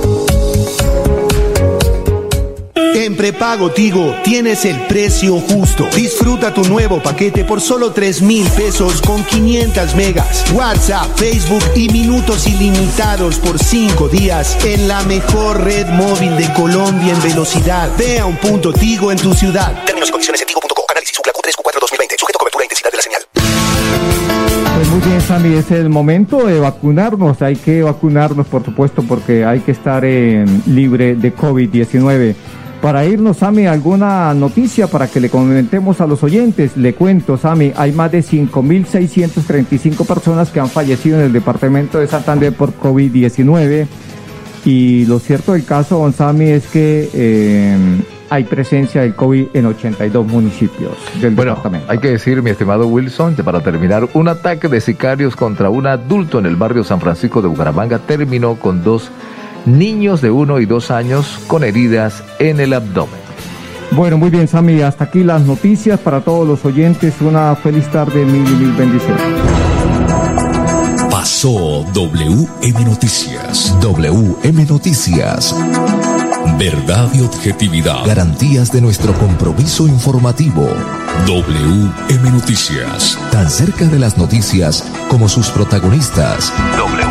En 2.93 3.15
prepago 3.15 3.71
Tigo 3.71 4.13
tienes 4.21 4.65
el 4.65 4.77
precio 4.87 5.39
justo. 5.39 5.87
Disfruta 5.95 6.53
tu 6.53 6.65
nuevo 6.65 7.01
paquete 7.01 7.45
por 7.45 7.61
solo 7.61 7.91
3 7.91 8.21
mil 8.21 8.45
pesos 8.49 9.01
con 9.01 9.23
500 9.23 9.95
megas, 9.95 10.51
WhatsApp, 10.51 11.07
Facebook 11.15 11.63
y 11.73 11.87
minutos 11.87 12.47
ilimitados 12.47 13.37
por 13.39 13.57
5 13.57 14.09
días 14.09 14.57
en 14.65 14.89
la 14.89 15.01
mejor 15.03 15.63
red 15.63 15.87
móvil 15.87 16.35
de 16.35 16.51
Colombia 16.53 17.13
en 17.13 17.21
velocidad. 17.21 17.89
Ve 17.97 18.19
a 18.19 18.25
un 18.25 18.35
punto 18.35 18.73
Tigo 18.73 19.11
en 19.11 19.17
tu 19.17 19.33
ciudad. 19.33 19.85
Términos 19.85 20.09
y 20.09 20.11
condiciones 20.11 20.41
en 20.41 20.47
tigo.co. 20.47 20.85
Análisis 20.89 21.17
Q3 21.17 21.55
Q4 21.55 21.79
2020. 21.79 22.15
Sujeto 22.19 22.37
a 22.37 22.39
cobertura 22.39 22.63
e 22.63 22.65
intensidad 22.65 22.91
de 22.91 22.97
la 22.97 23.03
señal. 23.03 23.21
Pues 24.75 24.87
muy 24.89 24.99
bien, 24.99 25.21
Sammy, 25.21 25.55
es 25.55 25.71
el 25.71 25.87
momento 25.87 26.45
de 26.45 26.59
vacunarnos. 26.59 27.41
Hay 27.41 27.55
que 27.55 27.83
vacunarnos, 27.83 28.47
por 28.47 28.65
supuesto, 28.65 29.01
porque 29.07 29.45
hay 29.45 29.61
que 29.61 29.71
estar 29.71 30.03
eh, 30.03 30.43
libre 30.65 31.15
de 31.15 31.33
COVID-19. 31.33 32.35
Para 32.81 33.05
irnos, 33.05 33.37
Sami, 33.37 33.67
alguna 33.67 34.33
noticia 34.33 34.87
para 34.87 35.07
que 35.07 35.19
le 35.19 35.29
comentemos 35.29 36.01
a 36.01 36.07
los 36.07 36.23
oyentes. 36.23 36.75
Le 36.75 36.95
cuento, 36.95 37.37
Sami, 37.37 37.71
hay 37.75 37.91
más 37.91 38.11
de 38.11 38.23
5.635 38.23 40.03
personas 40.07 40.49
que 40.49 40.59
han 40.59 40.67
fallecido 40.67 41.19
en 41.19 41.25
el 41.25 41.31
departamento 41.31 41.99
de 41.99 42.07
Santander 42.07 42.53
por 42.53 42.73
COVID-19. 42.73 43.85
Y 44.65 45.05
lo 45.05 45.19
cierto 45.19 45.53
del 45.53 45.63
caso, 45.63 45.99
don 45.99 46.11
Sami, 46.11 46.45
es 46.45 46.65
que 46.67 47.07
eh, 47.13 47.77
hay 48.31 48.45
presencia 48.45 49.01
del 49.01 49.13
COVID 49.13 49.47
en 49.53 49.65
82 49.67 50.25
municipios 50.25 50.93
del 51.21 51.35
bueno, 51.35 51.51
departamento. 51.51 51.91
Hay 51.91 51.99
que 51.99 52.07
decir, 52.07 52.41
mi 52.41 52.49
estimado 52.49 52.87
Wilson, 52.87 53.35
que 53.35 53.43
para 53.43 53.61
terminar, 53.61 54.07
un 54.13 54.27
ataque 54.27 54.69
de 54.69 54.81
sicarios 54.81 55.35
contra 55.35 55.69
un 55.69 55.85
adulto 55.85 56.39
en 56.39 56.47
el 56.47 56.55
barrio 56.55 56.83
San 56.83 56.99
Francisco 56.99 57.41
de 57.41 57.47
Bucaramanga 57.47 57.99
terminó 57.99 58.55
con 58.55 58.83
dos 58.83 59.11
niños 59.65 60.21
de 60.21 60.31
uno 60.31 60.59
y 60.59 60.65
dos 60.65 60.91
años 60.91 61.39
con 61.47 61.63
heridas 61.63 62.23
en 62.39 62.59
el 62.59 62.73
abdomen. 62.73 63.19
Bueno, 63.91 64.17
muy 64.17 64.29
bien, 64.29 64.47
Sami, 64.47 64.81
hasta 64.81 65.03
aquí 65.05 65.23
las 65.23 65.41
noticias 65.41 65.99
para 65.99 66.21
todos 66.21 66.47
los 66.47 66.63
oyentes. 66.63 67.15
Una 67.19 67.55
feliz 67.55 67.89
tarde, 67.91 68.23
mil 68.25 68.47
y 68.47 68.55
mil 68.55 68.71
bendiciones. 68.71 69.21
Pasó 71.09 71.85
WM 71.93 72.85
Noticias. 72.85 73.75
WM 73.81 74.65
Noticias. 74.65 75.53
Verdad 76.57 77.09
y 77.13 77.21
objetividad. 77.21 78.05
Garantías 78.05 78.71
de 78.71 78.81
nuestro 78.81 79.13
compromiso 79.13 79.87
informativo. 79.87 80.67
WM 81.27 82.31
Noticias. 82.31 83.19
Tan 83.29 83.49
cerca 83.49 83.85
de 83.85 83.99
las 83.99 84.17
noticias 84.17 84.85
como 85.09 85.27
sus 85.27 85.49
protagonistas. 85.49 86.53
WM 86.77 87.10